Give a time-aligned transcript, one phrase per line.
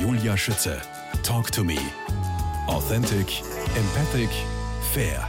[0.00, 0.80] Julia Schütze.
[1.24, 1.76] Talk to me.
[2.68, 3.42] Authentic,
[3.76, 4.30] empathic,
[4.92, 5.28] fair.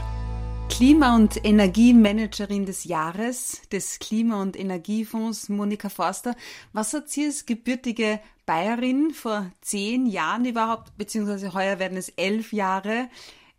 [0.68, 6.36] Klima- und Energiemanagerin des Jahres des Klima- und Energiefonds, Monika Forster.
[6.72, 12.52] Was hat sie als gebürtige Bayerin vor zehn Jahren überhaupt, beziehungsweise heuer werden es elf
[12.52, 13.08] Jahre,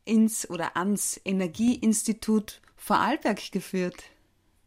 [0.05, 4.03] ins oder ans Energieinstitut Vorarlberg geführt?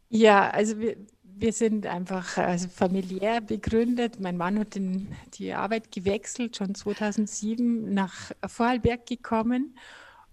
[0.09, 0.95] Ja, also wir,
[1.37, 4.19] wir sind einfach also familiär begründet.
[4.19, 9.77] Mein Mann hat den, die Arbeit gewechselt, schon 2007 nach Vorarlberg gekommen.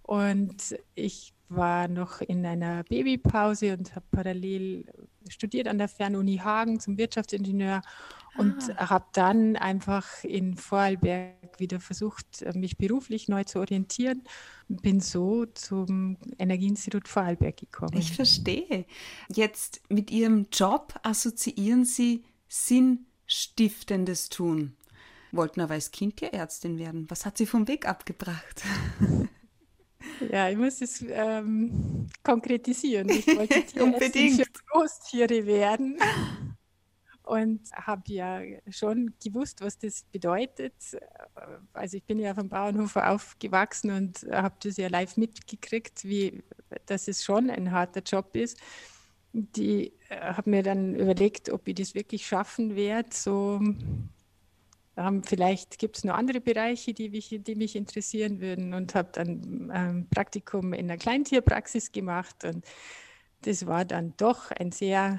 [0.03, 4.85] Und ich war noch in einer Babypause und habe parallel
[5.29, 7.83] studiert an der Fernuni Hagen zum Wirtschaftsingenieur
[8.37, 8.91] und ah.
[8.91, 14.23] habe dann einfach in Vorarlberg wieder versucht, mich beruflich neu zu orientieren.
[14.69, 17.97] Bin so zum Energieinstitut Vorarlberg gekommen.
[17.97, 18.87] Ich verstehe.
[19.29, 24.77] Jetzt mit Ihrem Job assoziieren Sie sinnstiftendes Tun.
[25.31, 27.07] Wollten aber als Kind Tierärztin werden.
[27.09, 28.63] Was hat Sie vom Weg abgebracht?
[30.31, 33.09] Ja, ich muss es ähm, konkretisieren.
[33.09, 35.99] Ich wollte Tierärztin für Großtiere werden
[37.25, 38.41] und habe ja
[38.71, 40.75] schon gewusst, was das bedeutet.
[41.73, 46.43] Also ich bin ja vom Bauernhof aufgewachsen und habe das ja live mitgekriegt, wie
[46.87, 48.59] dass es schon ein harter Job ist.
[49.33, 53.61] Die äh, habe mir dann überlegt, ob ich das wirklich schaffen werde, so
[54.97, 59.11] ähm, vielleicht gibt es noch andere Bereiche, die mich, die mich interessieren würden und habe
[59.13, 62.65] dann ein ähm, Praktikum in der Kleintierpraxis gemacht und
[63.43, 65.19] das war dann doch ein sehr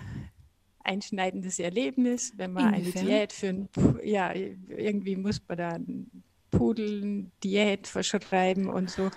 [0.83, 3.01] einschneidendes Erlebnis, wenn man Inwiefern?
[3.01, 3.69] eine Diät für ein,
[4.03, 5.79] ja, irgendwie muss man da
[6.51, 9.09] Pudeln Diät verschreiben und so.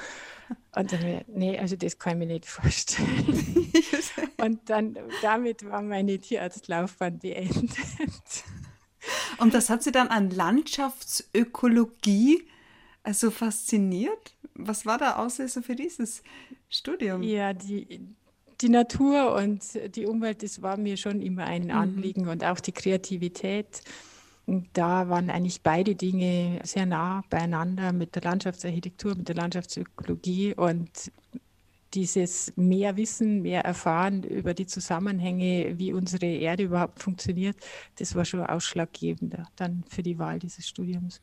[0.75, 3.73] Und dann, nee, also das kann ich mir nicht vorstellen.
[4.39, 8.45] und dann, damit war meine Tierarztlaufbahn beendet.
[9.39, 12.47] Und das hat sie dann an Landschaftsökologie
[13.06, 14.34] also fasziniert?
[14.55, 16.23] Was war der Auslöser für dieses
[16.69, 17.23] Studium?
[17.23, 18.01] Ja, die,
[18.61, 19.63] die Natur und
[19.95, 21.70] die Umwelt, das war mir schon immer ein mhm.
[21.70, 22.30] Anliegen mhm.
[22.30, 23.83] und auch die Kreativität.
[24.45, 30.55] Und da waren eigentlich beide Dinge sehr nah beieinander mit der Landschaftsarchitektur, mit der Landschaftsökologie
[30.55, 31.13] und
[31.96, 37.57] dieses mehr Wissen, mehr erfahren über die Zusammenhänge, wie unsere Erde überhaupt funktioniert,
[37.98, 41.23] das war schon ausschlaggebender dann für die Wahl dieses Studiums.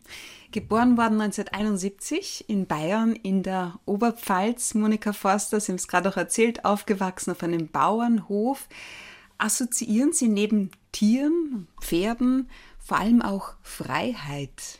[0.51, 4.73] Geboren worden 1971 in Bayern in der Oberpfalz.
[4.73, 8.67] Monika Forster, Sie haben es gerade auch erzählt, aufgewachsen auf einem Bauernhof.
[9.37, 14.79] Assoziieren Sie neben Tieren, Pferden vor allem auch Freiheit?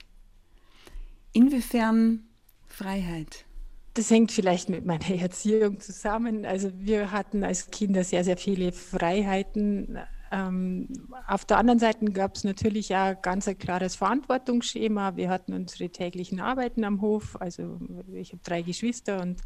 [1.33, 2.25] Inwiefern
[2.67, 3.45] Freiheit?
[3.93, 6.45] Das hängt vielleicht mit meiner Erziehung zusammen.
[6.45, 9.99] Also wir hatten als Kinder sehr, sehr viele Freiheiten.
[10.31, 10.87] Ähm,
[11.27, 15.15] auf der anderen Seite gab es natürlich auch ganz ein klares Verantwortungsschema.
[15.15, 17.39] Wir hatten unsere täglichen Arbeiten am Hof.
[17.39, 17.79] Also
[18.13, 19.41] ich habe drei Geschwister und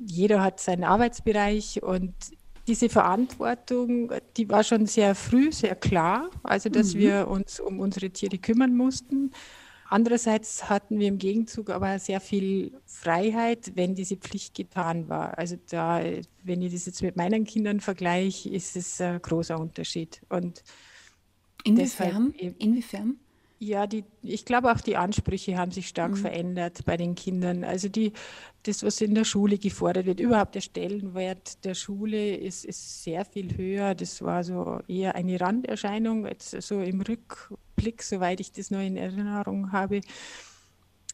[0.00, 2.14] jeder hat seinen Arbeitsbereich und
[2.66, 6.98] diese Verantwortung, die war schon sehr früh sehr klar, also dass mhm.
[6.98, 9.32] wir uns um unsere Tiere kümmern mussten.
[9.92, 15.36] Andererseits hatten wir im Gegenzug aber sehr viel Freiheit, wenn diese Pflicht getan war.
[15.36, 16.02] Also da,
[16.42, 20.22] wenn ich das jetzt mit meinen Kindern vergleiche, ist es ein großer Unterschied.
[20.30, 20.64] Und
[21.64, 22.32] inwiefern?
[22.58, 23.18] Inwiefern?
[23.64, 26.16] Ja, die, ich glaube auch die Ansprüche haben sich stark mhm.
[26.16, 27.62] verändert bei den Kindern.
[27.62, 28.12] Also die,
[28.64, 33.24] das, was in der Schule gefordert wird, überhaupt der Stellenwert der Schule ist, ist sehr
[33.24, 33.94] viel höher.
[33.94, 38.96] Das war so eher eine Randerscheinung, jetzt so im Rückblick, soweit ich das noch in
[38.96, 40.00] Erinnerung habe.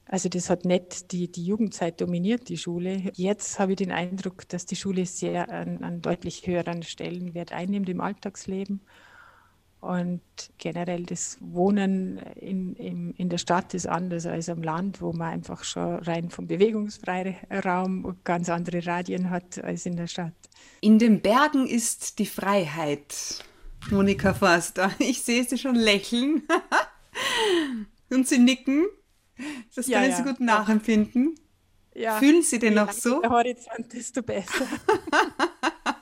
[0.06, 3.12] Also das hat nicht die, die Jugendzeit dominiert, die Schule.
[3.14, 7.90] Jetzt habe ich den Eindruck, dass die Schule sehr einen, einen deutlich höheren Stellenwert einnimmt
[7.90, 8.80] im Alltagsleben.
[9.80, 10.20] Und
[10.58, 15.32] generell das Wohnen in, in, in der Stadt ist anders als am Land, wo man
[15.32, 20.34] einfach schon rein vom Bewegungsfreiraum ganz andere Radien hat als in der Stadt.
[20.80, 23.44] In den Bergen ist die Freiheit,
[23.90, 24.90] Monika Forster.
[24.98, 26.42] Ich sehe sie schon lächeln
[28.10, 28.86] und sie nicken.
[29.76, 30.16] Das ja, ja.
[30.16, 31.36] so gut nachempfinden.
[31.94, 32.18] Ja.
[32.18, 33.20] Fühlen Sie denn noch so?
[33.20, 34.66] Der Horizont, desto besser.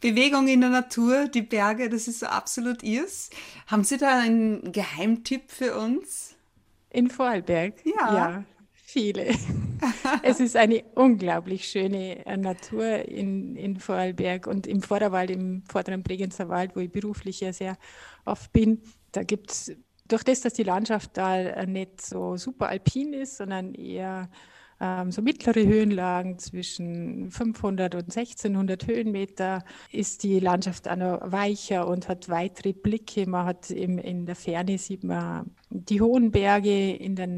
[0.00, 3.30] Bewegung in der Natur, die Berge, das ist so absolut ihrs.
[3.66, 6.36] Haben Sie da einen Geheimtipp für uns?
[6.90, 7.74] In Vorarlberg?
[7.84, 8.14] Ja.
[8.14, 8.44] ja
[8.88, 9.26] viele.
[10.22, 16.02] es ist eine unglaublich schöne äh, Natur in, in Vorarlberg und im Vorderwald, im vorderen
[16.02, 17.76] Bregenzer Wald, wo ich beruflich ja sehr
[18.24, 18.80] oft bin.
[19.12, 23.36] Da gibt es, durch das, dass die Landschaft da äh, nicht so super alpin ist,
[23.36, 24.30] sondern eher
[24.80, 32.28] ähm, so mittlere Höhenlagen zwischen 500 und 1600 Höhenmeter ist die Landschaft weicher und hat
[32.28, 33.28] weitere Blicke.
[33.28, 37.28] Man hat im, in der Ferne sieht man die hohen Berge, in der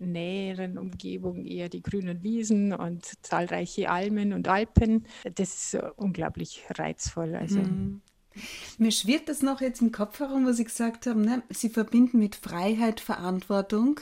[0.00, 5.06] näheren Umgebung eher die grünen Wiesen und zahlreiche Almen und Alpen.
[5.34, 7.34] Das ist unglaublich reizvoll.
[7.34, 7.60] Also.
[7.60, 8.00] Mhm.
[8.78, 11.22] Mir schwirrt das noch jetzt im Kopf herum, was Sie gesagt haben.
[11.22, 11.42] Ne?
[11.50, 14.00] Sie verbinden mit Freiheit Verantwortung.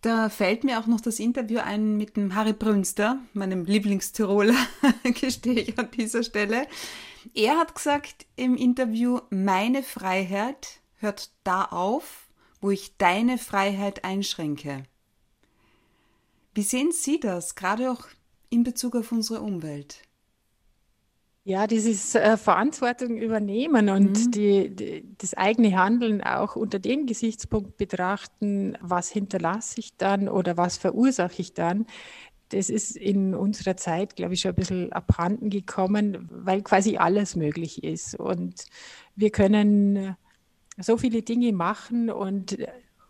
[0.00, 4.56] Da fällt mir auch noch das Interview ein mit dem Harry Brünster, meinem Lieblingstiroler,
[5.20, 6.66] gestehe ich an dieser Stelle.
[7.34, 12.28] Er hat gesagt im Interview, meine Freiheit hört da auf,
[12.62, 14.84] wo ich deine Freiheit einschränke.
[16.54, 18.06] Wie sehen Sie das, gerade auch
[18.48, 20.02] in Bezug auf unsere Umwelt?
[21.42, 24.30] Ja, dieses äh, Verantwortung übernehmen und mhm.
[24.30, 30.58] die, die, das eigene Handeln auch unter dem Gesichtspunkt betrachten, was hinterlasse ich dann oder
[30.58, 31.86] was verursache ich dann,
[32.50, 37.36] das ist in unserer Zeit, glaube ich, schon ein bisschen abhanden gekommen, weil quasi alles
[37.36, 38.16] möglich ist.
[38.16, 38.66] Und
[39.14, 40.16] wir können
[40.76, 42.58] so viele Dinge machen und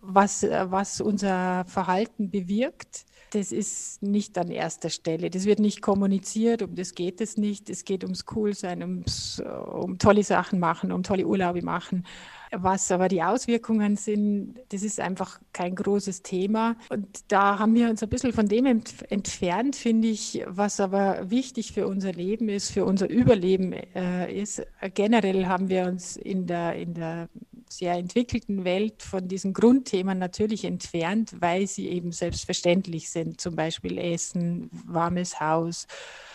[0.02, 5.30] was, was unser Verhalten bewirkt, das ist nicht an erster Stelle.
[5.30, 7.70] Das wird nicht kommuniziert, um das geht es nicht.
[7.70, 9.40] Es geht ums Coolsein, ums,
[9.72, 12.04] um tolle Sachen machen, um tolle Urlaube machen.
[12.52, 16.76] Was aber die Auswirkungen sind, das ist einfach kein großes Thema.
[16.88, 21.72] Und da haben wir uns ein bisschen von dem entfernt, finde ich, was aber wichtig
[21.72, 24.66] für unser Leben ist, für unser Überleben äh, ist.
[24.94, 27.28] Generell haben wir uns in der, in der
[27.72, 33.40] sehr entwickelten Welt von diesen Grundthemen natürlich entfernt, weil sie eben selbstverständlich sind.
[33.40, 35.86] Zum Beispiel Essen, warmes Haus,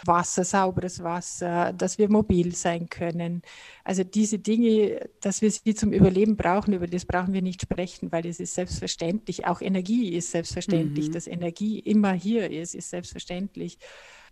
[0.06, 3.42] Wasser, sauberes Wasser, dass wir mobil sein können.
[3.84, 8.12] Also diese Dinge, dass wir sie zum Überleben brauchen, über das brauchen wir nicht sprechen,
[8.12, 9.46] weil es ist selbstverständlich.
[9.46, 11.10] Auch Energie ist selbstverständlich.
[11.10, 11.14] Mhm.
[11.14, 13.78] Dass Energie immer hier ist, ist selbstverständlich.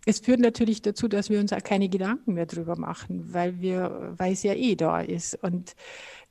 [0.06, 4.14] Es führt natürlich dazu, dass wir uns auch keine Gedanken mehr drüber machen, weil wir,
[4.16, 5.42] weil es ja eh da ist.
[5.42, 5.74] Und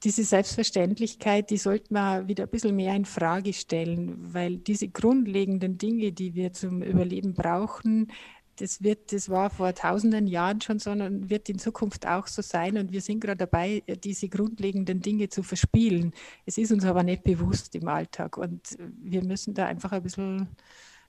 [0.04, 5.78] diese Selbstverständlichkeit, die sollte man wieder ein bisschen mehr in Frage stellen, weil diese grundlegenden
[5.78, 8.12] Dinge, die wir zum Überleben brauchen,
[8.58, 12.44] das wird, das war vor tausenden Jahren schon so und wird in Zukunft auch so
[12.44, 12.78] sein.
[12.78, 16.14] Und wir sind gerade dabei, diese grundlegenden Dinge zu verspielen.
[16.46, 18.38] Es ist uns aber nicht bewusst im Alltag.
[18.38, 20.50] Und wir müssen da einfach ein bisschen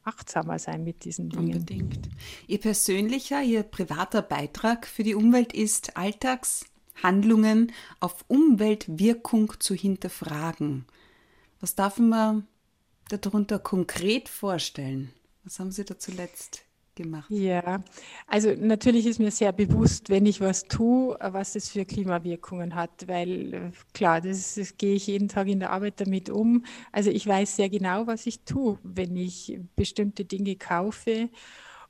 [0.05, 1.55] achtsamer sein mit diesen Dingen.
[1.55, 2.09] Unbedingt.
[2.47, 6.67] Ihr persönlicher, Ihr privater Beitrag für die Umwelt ist Alltags
[7.03, 10.87] Handlungen auf Umweltwirkung zu hinterfragen.
[11.61, 12.47] Was darf man
[13.09, 15.13] darunter konkret vorstellen?
[15.43, 16.63] Was haben Sie da zuletzt
[16.95, 17.31] gemacht?
[17.31, 17.83] Ja,
[18.27, 23.07] also natürlich ist mir sehr bewusst, wenn ich was tue, was es für Klimawirkungen hat,
[23.07, 26.65] weil klar, das, das gehe ich jeden Tag in der Arbeit damit um.
[26.93, 31.29] Also ich weiß sehr genau, was ich tue, wenn ich bestimmte Dinge kaufe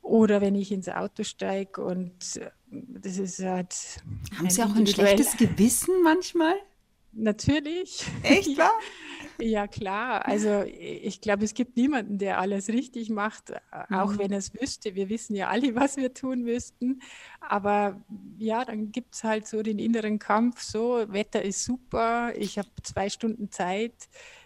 [0.01, 4.03] oder wenn ich ins Auto steige und das ist halt.
[4.37, 6.55] Haben Sie auch ein schlechtes Gewissen manchmal?
[7.15, 8.05] Natürlich.
[8.23, 8.73] Echt wahr?
[9.39, 10.25] Ja, klar.
[10.25, 13.53] Also ich glaube, es gibt niemanden, der alles richtig macht,
[13.89, 14.19] auch mhm.
[14.19, 14.95] wenn er es wüsste.
[14.95, 17.01] Wir wissen ja alle, was wir tun müssten.
[17.41, 18.01] Aber
[18.37, 22.69] ja, dann gibt es halt so den inneren Kampf, so, Wetter ist super, ich habe
[22.83, 23.93] zwei Stunden Zeit,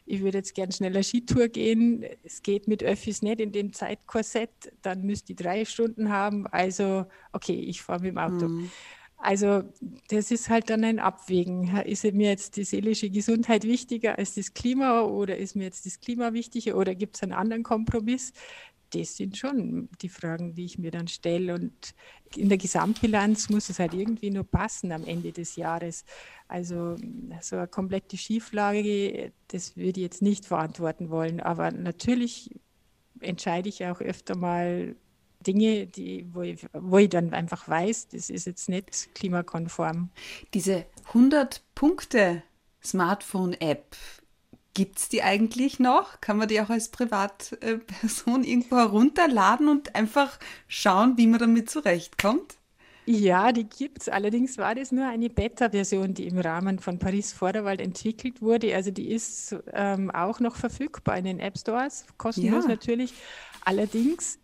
[0.05, 2.03] ich würde jetzt gern schneller Skitour gehen.
[2.23, 6.47] Es geht mit Öffis nicht in dem Zeitkorsett, dann müsste ich drei Stunden haben.
[6.47, 8.47] Also, okay, ich fahre mit dem Auto.
[8.47, 8.71] Mhm.
[9.21, 9.63] Also
[10.07, 11.75] das ist halt dann ein Abwägen.
[11.85, 15.99] Ist mir jetzt die seelische Gesundheit wichtiger als das Klima oder ist mir jetzt das
[15.99, 18.31] Klima wichtiger oder gibt es einen anderen Kompromiss?
[18.91, 21.53] Das sind schon die Fragen, die ich mir dann stelle.
[21.53, 21.93] Und
[22.35, 26.05] in der Gesamtbilanz muss es halt irgendwie nur passen am Ende des Jahres.
[26.47, 26.95] Also
[27.41, 31.41] so eine komplette Schieflage, das würde ich jetzt nicht verantworten wollen.
[31.41, 32.55] Aber natürlich
[33.19, 34.95] entscheide ich auch öfter mal
[35.45, 40.09] Dinge, die, wo, ich, wo ich dann einfach weiß, das ist jetzt nicht klimakonform.
[40.53, 42.43] Diese 100 Punkte
[42.83, 43.95] Smartphone-App,
[44.73, 46.21] gibt es die eigentlich noch?
[46.21, 52.55] Kann man die auch als Privatperson irgendwo herunterladen und einfach schauen, wie man damit zurechtkommt?
[53.05, 54.09] Ja, die gibt es.
[54.09, 58.75] Allerdings war das nur eine Beta-Version, die im Rahmen von Paris Vorderwald entwickelt wurde.
[58.75, 62.69] Also die ist ähm, auch noch verfügbar in den App Stores, kostenlos ja.
[62.69, 63.13] natürlich.
[63.65, 64.37] Allerdings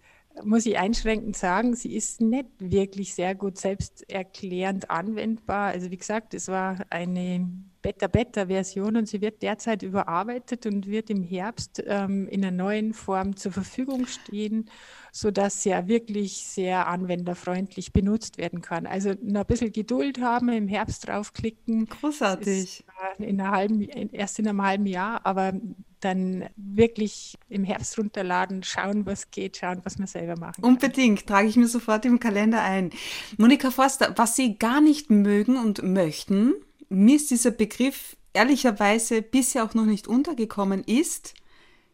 [0.44, 5.68] muss ich einschränkend sagen, sie ist nicht wirklich sehr gut selbsterklärend anwendbar.
[5.68, 7.48] Also wie gesagt, es war eine
[7.86, 13.36] Beta-Beta-Version und sie wird derzeit überarbeitet und wird im Herbst ähm, in einer neuen Form
[13.36, 14.72] zur Verfügung stehen,
[15.12, 18.88] sodass sie ja wirklich sehr anwenderfreundlich benutzt werden kann.
[18.88, 21.86] Also noch ein bisschen Geduld haben, im Herbst draufklicken.
[21.86, 22.64] Großartig.
[22.64, 22.86] Ist,
[23.20, 25.54] äh, in einer halben, erst in einem halben Jahr, aber
[26.00, 30.72] dann wirklich im Herbst runterladen, schauen, was geht, schauen, was man selber machen kann.
[30.72, 32.90] Unbedingt, trage ich mir sofort im Kalender ein.
[33.38, 36.54] Monika Forster, was Sie gar nicht mögen und möchten,
[36.96, 41.34] mir ist dieser Begriff ehrlicherweise bisher auch noch nicht untergekommen, ist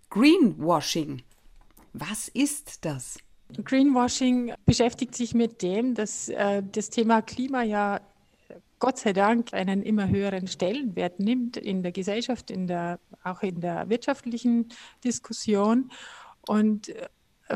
[0.09, 1.23] Greenwashing.
[1.93, 3.17] Was ist das?
[3.63, 7.99] Greenwashing beschäftigt sich mit dem, dass äh, das Thema Klima ja
[8.79, 13.61] Gott sei Dank einen immer höheren Stellenwert nimmt in der Gesellschaft, in der, auch in
[13.61, 14.69] der wirtschaftlichen
[15.03, 15.91] Diskussion.
[16.47, 17.07] Und äh,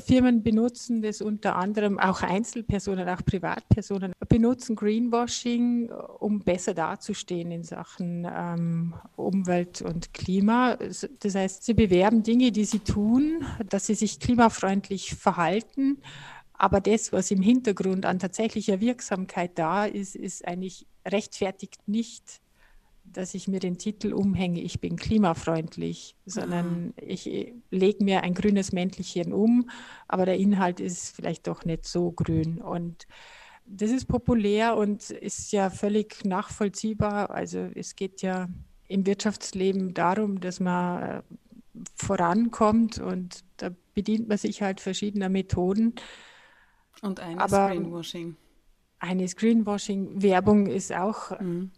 [0.01, 7.63] Firmen benutzen das unter anderem, auch Einzelpersonen, auch Privatpersonen benutzen Greenwashing, um besser dazustehen in
[7.63, 10.77] Sachen ähm, Umwelt und Klima.
[11.19, 15.97] Das heißt, sie bewerben Dinge, die sie tun, dass sie sich klimafreundlich verhalten.
[16.53, 22.41] Aber das, was im Hintergrund an tatsächlicher Wirksamkeit da ist, ist eigentlich rechtfertigt nicht,
[23.05, 27.01] dass ich mir den Titel umhänge, ich bin klimafreundlich, sondern ah.
[27.05, 29.69] ich äh, lege mir ein grünes Mäntelchen um,
[30.07, 32.61] aber der Inhalt ist vielleicht doch nicht so grün.
[32.61, 33.07] Und
[33.65, 37.29] das ist populär und ist ja völlig nachvollziehbar.
[37.29, 38.49] Also es geht ja
[38.87, 41.21] im Wirtschaftsleben darum, dass man äh,
[41.95, 45.95] vorankommt und da bedient man sich halt verschiedener Methoden.
[47.01, 48.35] Und eines aber, Greenwashing
[48.99, 50.21] eines Greenwashing.
[50.21, 51.71] Werbung ist auch mhm.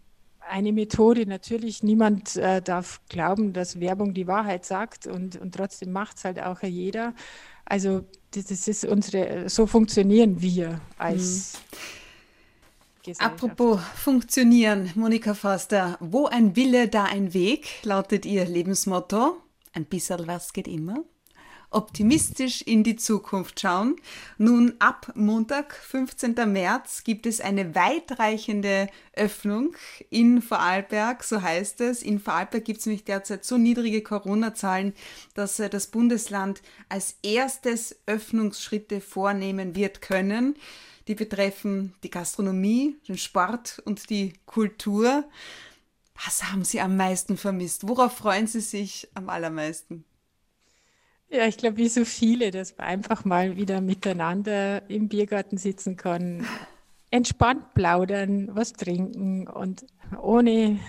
[0.49, 1.25] Eine Methode.
[1.25, 6.25] Natürlich, niemand äh, darf glauben, dass Werbung die Wahrheit sagt und, und trotzdem macht es
[6.25, 7.13] halt auch jeder.
[7.65, 11.77] Also das, das, ist unsere, so funktionieren wir als mhm.
[13.19, 19.37] Apropos funktionieren, Monika Forster, wo ein Wille, da ein Weg, lautet Ihr Lebensmotto.
[19.71, 21.05] Ein bisschen was geht immer
[21.77, 23.97] optimistisch in die Zukunft schauen.
[24.39, 26.33] Nun, ab Montag, 15.
[26.51, 29.75] März, gibt es eine weitreichende Öffnung
[30.09, 32.01] in Vorarlberg, so heißt es.
[32.01, 34.93] In Vorarlberg gibt es nämlich derzeit so niedrige Corona-Zahlen,
[35.35, 40.55] dass äh, das Bundesland als erstes Öffnungsschritte vornehmen wird können.
[41.07, 45.25] Die betreffen die Gastronomie, den Sport und die Kultur.
[46.25, 47.87] Was haben Sie am meisten vermisst?
[47.87, 50.05] Worauf freuen Sie sich am allermeisten?
[51.29, 55.97] Ja, ich glaube, wie so viele, dass man einfach mal wieder miteinander im Biergarten sitzen
[55.97, 56.45] kann,
[57.11, 59.85] entspannt plaudern, was trinken und
[60.21, 60.79] ohne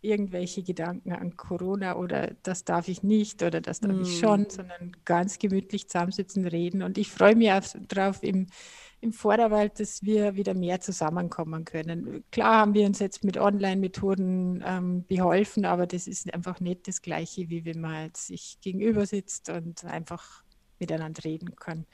[0.00, 4.02] irgendwelche Gedanken an Corona oder das darf ich nicht oder das darf mm.
[4.02, 6.82] ich schon, sondern ganz gemütlich zusammensitzen, reden.
[6.82, 7.50] Und ich freue mich
[7.88, 8.48] darauf, im
[9.02, 12.22] im Vorderwald, dass wir wieder mehr zusammenkommen können.
[12.30, 17.02] Klar haben wir uns jetzt mit Online-Methoden ähm, beholfen, aber das ist einfach nicht das
[17.02, 20.44] Gleiche, wie wenn man jetzt sich gegenüber sitzt und einfach
[20.78, 21.84] miteinander reden kann.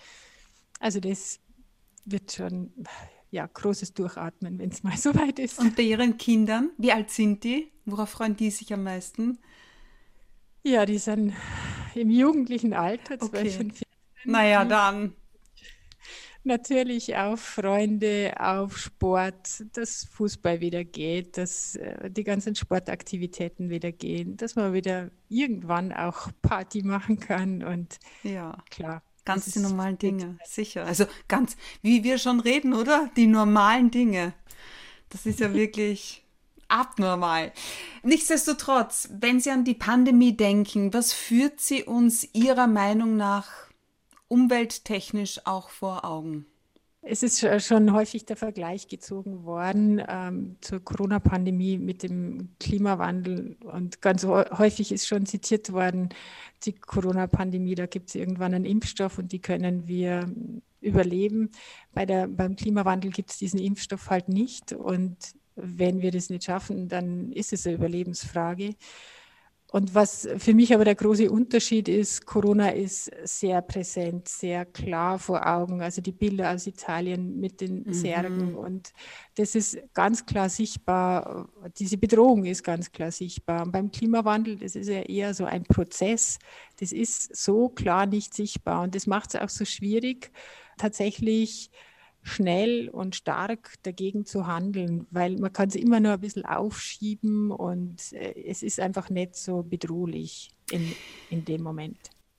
[0.81, 1.41] Also das
[2.05, 2.75] wird schon
[3.31, 5.59] ja, großes Durchatmen, wenn es mal so weit ist.
[5.59, 7.73] Und bei Ihren Kindern, wie alt sind die?
[7.87, 9.38] Worauf freuen die sich am meisten?
[10.62, 11.33] Ja, die sind
[11.95, 13.65] im jugendlichen Alter, 12 okay.
[13.65, 13.83] und 14.
[14.25, 15.15] Naja, dann
[16.49, 23.93] natürlich auf Freunde, auf Sport, dass Fußball wieder geht, dass äh, die ganzen Sportaktivitäten wieder
[23.93, 29.02] gehen, dass man wieder irgendwann auch Party machen kann und ja, klar.
[29.25, 30.87] Ganz die normalen Dinge, sicher.
[30.87, 33.11] Also ganz, wie wir schon reden, oder?
[33.14, 34.33] Die normalen Dinge.
[35.11, 36.25] Das ist ja wirklich
[36.69, 37.52] abnormal.
[38.02, 43.68] Nichtsdestotrotz, wenn Sie an die Pandemie denken, was führt sie uns Ihrer Meinung nach
[44.28, 46.47] umwelttechnisch auch vor Augen?
[47.00, 53.56] Es ist schon häufig der Vergleich gezogen worden ähm, zur Corona-Pandemie mit dem Klimawandel.
[53.61, 56.11] Und ganz häufig ist schon zitiert worden,
[56.64, 60.30] die Corona-Pandemie, da gibt es irgendwann einen Impfstoff und die können wir
[60.80, 61.50] überleben.
[61.94, 64.73] Bei der, beim Klimawandel gibt es diesen Impfstoff halt nicht.
[64.73, 65.16] Und
[65.54, 68.75] wenn wir das nicht schaffen, dann ist es eine Überlebensfrage.
[69.71, 75.19] Und was für mich aber der große Unterschied ist, Corona ist sehr präsent, sehr klar
[75.19, 75.83] vor Augen.
[75.83, 77.93] Also die Bilder aus Italien mit den mhm.
[77.93, 78.95] Särgen und
[79.35, 81.51] das ist ganz klar sichtbar.
[81.79, 83.67] Diese Bedrohung ist ganz klar sichtbar.
[83.67, 86.39] Und beim Klimawandel, das ist ja eher so ein Prozess.
[86.81, 90.31] Das ist so klar nicht sichtbar und das macht es auch so schwierig,
[90.79, 91.71] tatsächlich
[92.23, 97.51] schnell und stark dagegen zu handeln, weil man kann es immer nur ein bisschen aufschieben
[97.51, 100.95] und äh, es ist einfach nicht so bedrohlich in,
[101.31, 101.99] in dem Moment.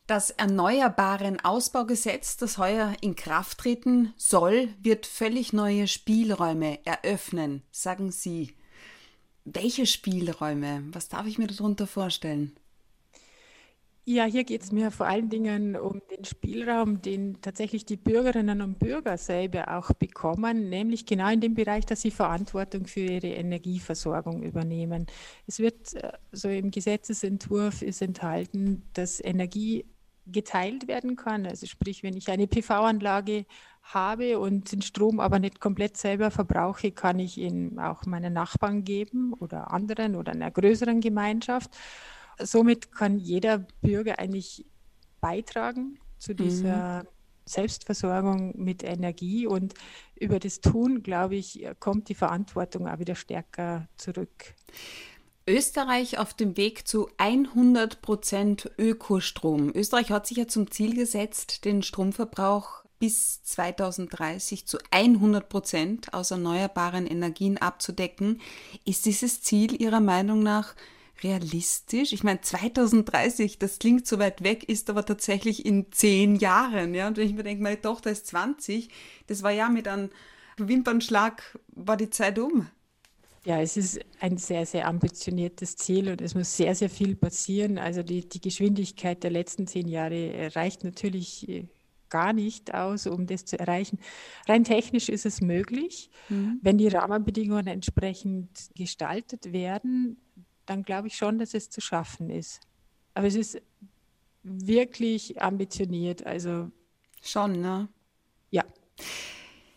[0.09, 8.11] Das Erneuerbaren Ausbaugesetz, das heuer in Kraft treten soll, wird völlig neue Spielräume eröffnen, sagen
[8.11, 8.55] Sie.
[9.45, 10.83] Welche Spielräume?
[10.91, 12.55] Was darf ich mir darunter vorstellen?
[14.11, 18.63] Ja, hier geht es mir vor allen Dingen um den Spielraum, den tatsächlich die Bürgerinnen
[18.63, 23.27] und Bürger selber auch bekommen, nämlich genau in dem Bereich, dass sie Verantwortung für ihre
[23.27, 25.05] Energieversorgung übernehmen.
[25.45, 29.85] Es wird äh, so im Gesetzesentwurf ist enthalten, dass Energie
[30.25, 31.45] geteilt werden kann.
[31.45, 33.45] Also sprich, wenn ich eine PV-Anlage
[33.83, 38.83] habe und den Strom aber nicht komplett selber verbrauche, kann ich ihn auch meinen Nachbarn
[38.83, 41.69] geben oder anderen oder einer größeren Gemeinschaft
[42.41, 44.65] somit kann jeder Bürger eigentlich
[45.21, 47.07] beitragen zu dieser mhm.
[47.45, 49.73] Selbstversorgung mit Energie und
[50.15, 54.53] über das Tun, glaube ich, kommt die Verantwortung auch wieder stärker zurück.
[55.47, 59.71] Österreich auf dem Weg zu 100 Prozent Ökostrom.
[59.73, 66.29] Österreich hat sich ja zum Ziel gesetzt, den Stromverbrauch bis 2030 zu 100 Prozent aus
[66.31, 68.41] erneuerbaren Energien abzudecken.
[68.85, 70.75] Ist dieses Ziel Ihrer Meinung nach
[71.23, 72.13] realistisch?
[72.13, 76.93] Ich meine, 2030, das klingt so weit weg, ist aber tatsächlich in zehn Jahren.
[76.93, 77.07] Ja?
[77.07, 78.89] Und wenn ich mir denke, meine Tochter ist 20,
[79.27, 80.09] das war ja mit einem
[80.57, 82.67] Wimpernschlag, war die Zeit um.
[83.45, 87.77] Ja, es ist ein sehr, sehr ambitioniertes Ziel und es muss sehr, sehr viel passieren.
[87.77, 91.67] Also die, die Geschwindigkeit der letzten zehn Jahre reicht natürlich äh,
[92.09, 93.99] gar nicht aus, um das zu erreichen.
[94.47, 96.59] Rein technisch ist es möglich, mhm.
[96.61, 100.17] wenn die Rahmenbedingungen entsprechend gestaltet werden
[100.69, 102.61] dann glaube ich schon, dass es zu schaffen ist.
[103.15, 103.61] Aber es ist
[104.43, 106.25] wirklich ambitioniert.
[106.25, 106.69] Also
[107.21, 107.89] schon, ne?
[108.51, 108.63] Ja.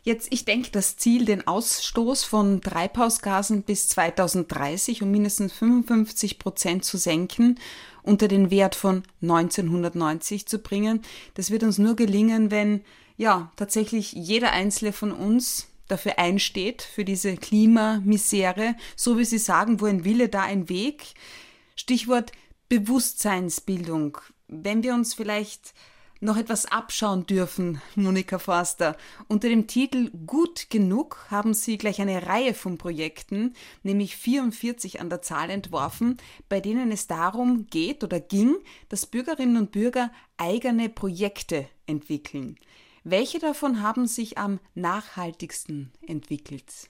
[0.02, 6.84] Jetzt, ich denke, das Ziel, den Ausstoß von Treibhausgasen bis 2030 um mindestens 55 Prozent
[6.84, 7.58] zu senken,
[8.02, 11.02] unter den Wert von 1990 zu bringen,
[11.34, 12.84] das wird uns nur gelingen, wenn
[13.16, 19.80] ja tatsächlich jeder einzelne von uns dafür einsteht, für diese Klimamisere, so wie Sie sagen,
[19.80, 21.14] wo ein Wille, da ein Weg.
[21.76, 22.32] Stichwort
[22.68, 24.18] Bewusstseinsbildung.
[24.48, 25.74] Wenn wir uns vielleicht
[26.22, 28.96] noch etwas abschauen dürfen, Monika Forster.
[29.26, 35.10] Unter dem Titel Gut genug haben Sie gleich eine Reihe von Projekten, nämlich 44 an
[35.10, 36.16] der Zahl entworfen,
[36.48, 38.56] bei denen es darum geht oder ging,
[38.88, 42.56] dass Bürgerinnen und Bürger eigene Projekte entwickeln.
[43.04, 46.88] Welche davon haben sich am nachhaltigsten entwickelt?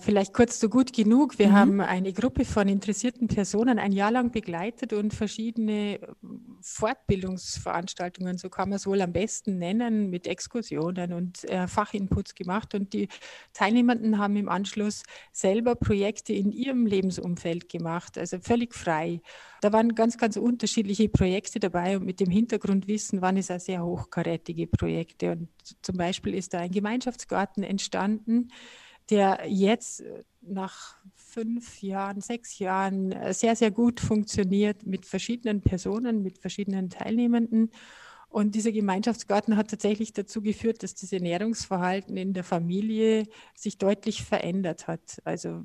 [0.00, 1.38] Vielleicht kurz so gut genug.
[1.38, 1.52] Wir mhm.
[1.52, 6.00] haben eine Gruppe von interessierten Personen ein Jahr lang begleitet und verschiedene
[6.62, 12.74] Fortbildungsveranstaltungen, so kann man es wohl am besten nennen, mit Exkursionen und äh, Fachinputs gemacht.
[12.74, 13.06] Und die
[13.52, 19.20] Teilnehmenden haben im Anschluss selber Projekte in ihrem Lebensumfeld gemacht, also völlig frei.
[19.60, 23.84] Da waren ganz, ganz unterschiedliche Projekte dabei und mit dem Hintergrundwissen waren es auch sehr
[23.84, 25.32] hochkarätige Projekte.
[25.32, 25.48] Und
[25.82, 28.48] zum Beispiel ist da ein Gemeinschaftsgarten entstanden,
[29.10, 35.62] der jetzt äh, nach fünf Jahren, sechs Jahren äh, sehr, sehr gut funktioniert mit verschiedenen
[35.62, 37.70] Personen, mit verschiedenen Teilnehmenden.
[38.28, 44.24] Und dieser Gemeinschaftsgarten hat tatsächlich dazu geführt, dass das Ernährungsverhalten in der Familie sich deutlich
[44.24, 45.22] verändert hat.
[45.24, 45.64] Also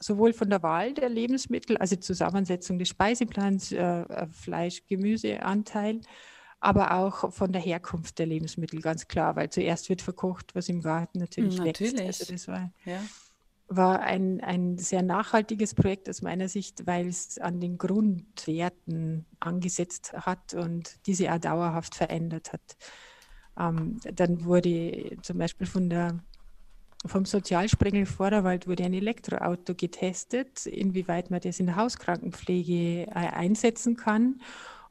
[0.00, 6.00] sowohl von der Wahl der Lebensmittel, also Zusammensetzung des Speiseplans, äh, Fleisch, Gemüseanteil,
[6.62, 10.80] aber auch von der Herkunft der Lebensmittel, ganz klar, weil zuerst wird verkocht, was im
[10.80, 11.98] Garten natürlich, natürlich.
[11.98, 12.20] wächst.
[12.20, 13.00] Also das war, ja.
[13.66, 20.12] war ein, ein sehr nachhaltiges Projekt aus meiner Sicht, weil es an den Grundwerten angesetzt
[20.12, 22.76] hat und diese auch dauerhaft verändert hat.
[23.58, 26.22] Ähm, dann wurde zum Beispiel von der
[27.04, 33.96] vom Sozialsprengel Vorderwald wurde ein Elektroauto getestet, inwieweit man das in der Hauskrankenpflege äh, einsetzen
[33.96, 34.40] kann.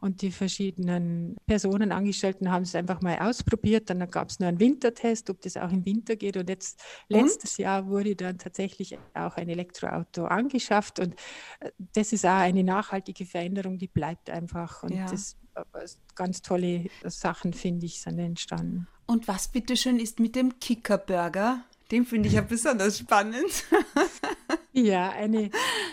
[0.02, 3.90] Und die verschiedenen Personen, Angestellten haben es einfach mal ausprobiert.
[3.90, 6.38] Dann gab es nur einen Wintertest, ob das auch im Winter geht.
[6.38, 11.00] Und jetzt letztes Jahr wurde dann tatsächlich auch ein Elektroauto angeschafft.
[11.00, 11.14] Und
[11.60, 14.82] äh, das ist auch eine nachhaltige Veränderung, die bleibt einfach.
[14.82, 15.06] Und ja.
[15.06, 15.62] das äh,
[16.16, 18.88] ganz tolle Sachen, finde ich, sind entstanden.
[19.06, 21.64] Und was bitteschön ist mit dem Kickerburger?
[21.92, 23.66] Den finde ich ja besonders spannend.
[24.74, 25.50] Ja, eine,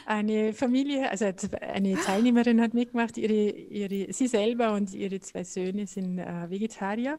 [0.06, 1.24] eine Familie, also
[1.60, 7.18] eine Teilnehmerin hat mitgemacht, ihre, ihre, sie selber und ihre zwei Söhne sind äh, Vegetarier.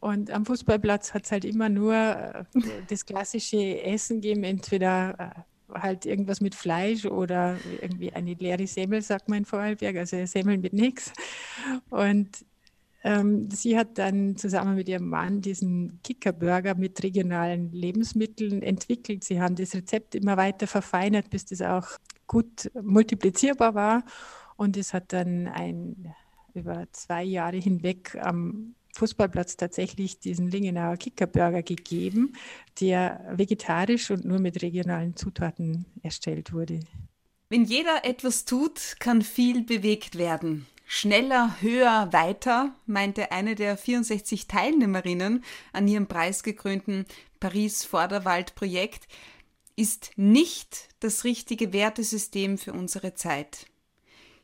[0.00, 2.44] Und am Fußballplatz hat es halt immer nur äh,
[2.88, 5.34] das klassische Essen gegeben, entweder
[5.72, 10.24] äh, halt irgendwas mit Fleisch oder irgendwie eine leere Semmel, sagt man in Vorarlberg, also
[10.26, 11.12] Semmeln mit nichts.
[11.90, 12.44] Und
[13.04, 19.24] sie hat dann zusammen mit ihrem Mann diesen Kickerburger mit regionalen Lebensmitteln entwickelt.
[19.24, 21.88] Sie haben das Rezept immer weiter verfeinert, bis das auch
[22.28, 24.04] gut multiplizierbar war.
[24.56, 26.14] Und es hat dann ein
[26.54, 32.34] über zwei Jahre hinweg am Fußballplatz tatsächlich diesen Lingenauer Kickerburger gegeben,
[32.80, 36.80] der vegetarisch und nur mit regionalen Zutaten erstellt wurde.
[37.48, 40.66] Wenn jeder etwas tut, kann viel bewegt werden.
[40.94, 47.06] Schneller, höher, weiter, meinte eine der 64 Teilnehmerinnen an ihrem preisgekrönten
[47.40, 49.08] Paris-Vorderwald-Projekt,
[49.74, 53.68] ist nicht das richtige Wertesystem für unsere Zeit.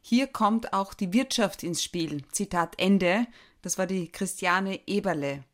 [0.00, 2.22] Hier kommt auch die Wirtschaft ins Spiel.
[2.32, 3.26] Zitat Ende.
[3.60, 5.44] Das war die Christiane Eberle.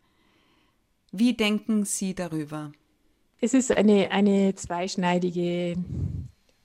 [1.11, 2.71] Wie denken Sie darüber?
[3.41, 5.75] Es ist eine, eine zweischneidige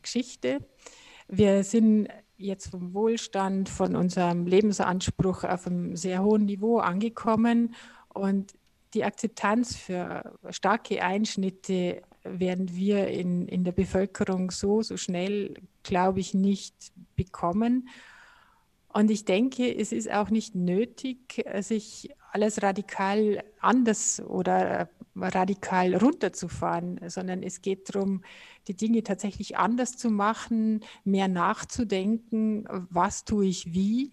[0.04, 0.60] Geschichte.
[1.28, 7.76] Wir sind jetzt vom Wohlstand, von unserem Lebensanspruch auf einem sehr hohen Niveau angekommen
[8.14, 8.54] und
[8.94, 16.20] die Akzeptanz für starke Einschnitte werden wir in, in der Bevölkerung so, so schnell, glaube
[16.20, 16.74] ich, nicht
[17.16, 17.90] bekommen.
[18.92, 27.00] Und ich denke, es ist auch nicht nötig, sich alles radikal anders oder radikal runterzufahren,
[27.08, 28.22] sondern es geht darum,
[28.68, 34.12] die Dinge tatsächlich anders zu machen, mehr nachzudenken, was tue ich wie.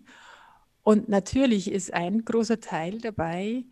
[0.82, 3.64] Und natürlich ist ein großer Teil dabei,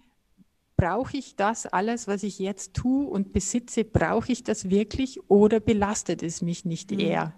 [0.76, 5.60] brauche ich das alles, was ich jetzt tue und besitze, brauche ich das wirklich oder
[5.60, 7.00] belastet es mich nicht mhm.
[7.00, 7.34] eher?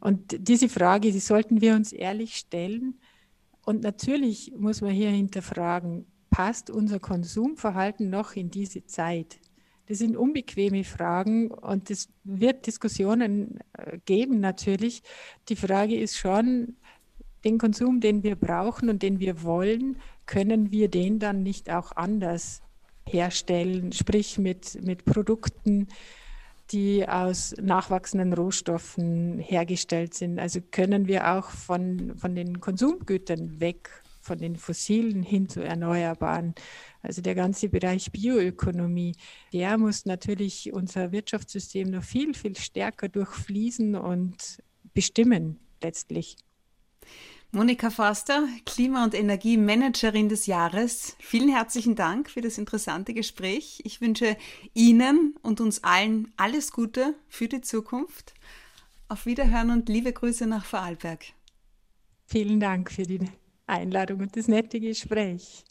[0.00, 3.00] Und diese Frage, die sollten wir uns ehrlich stellen.
[3.64, 9.38] Und natürlich muss man hier hinterfragen, passt unser Konsumverhalten noch in diese Zeit?
[9.86, 15.04] Das sind unbequeme Fragen und es wird Diskussionen äh, geben natürlich.
[15.48, 16.76] Die Frage ist schon,
[17.44, 21.92] den Konsum, den wir brauchen und den wir wollen, können wir den dann nicht auch
[21.92, 22.62] anders
[23.08, 25.86] herstellen, sprich mit, mit Produkten,
[26.72, 30.40] die aus nachwachsenden Rohstoffen hergestellt sind.
[30.40, 36.54] Also können wir auch von, von den Konsumgütern weg, von den fossilen hin zu erneuerbaren.
[37.02, 39.14] Also der ganze Bereich Bioökonomie,
[39.52, 44.62] der muss natürlich unser Wirtschaftssystem noch viel, viel stärker durchfließen und
[44.94, 46.36] bestimmen letztlich.
[47.52, 51.14] Monika Forster, Klima- und Energiemanagerin des Jahres.
[51.20, 53.80] Vielen herzlichen Dank für das interessante Gespräch.
[53.84, 54.36] Ich wünsche
[54.72, 58.34] Ihnen und uns allen alles Gute für die Zukunft.
[59.08, 61.26] Auf Wiederhören und liebe Grüße nach Vorarlberg.
[62.26, 63.20] Vielen Dank für die
[63.66, 65.64] Einladung und das nette Gespräch.